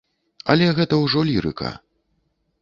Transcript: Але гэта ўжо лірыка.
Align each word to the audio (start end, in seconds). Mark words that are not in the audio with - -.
Але 0.53 0.69
гэта 0.79 0.99
ўжо 1.03 1.19
лірыка. 1.29 1.69